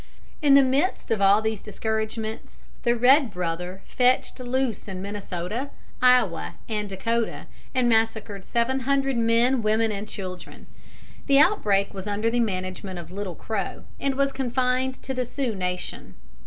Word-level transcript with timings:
In 0.41 0.55
the 0.55 0.63
midst 0.63 1.11
of 1.11 1.21
all 1.21 1.43
these 1.43 1.61
discouragements, 1.61 2.57
the 2.81 2.95
red 2.95 3.29
brother 3.29 3.83
fetched 3.85 4.39
loose 4.39 4.87
in 4.87 4.99
Minnesota, 4.99 5.69
Iowa, 6.01 6.55
and 6.67 6.89
Dakota, 6.89 7.45
and 7.75 7.87
massacred 7.87 8.43
seven 8.43 8.79
hundred 8.79 9.15
men, 9.15 9.61
women, 9.61 9.91
and 9.91 10.07
children. 10.09 10.65
The 11.27 11.37
outbreak 11.37 11.93
was 11.93 12.07
under 12.07 12.31
the 12.31 12.39
management 12.39 12.97
of 12.97 13.11
Little 13.11 13.35
Crow, 13.35 13.83
and 13.99 14.15
was 14.15 14.31
confined 14.31 14.99
to 15.03 15.13
the 15.13 15.23
Sioux 15.23 15.53
Nation. 15.53 16.15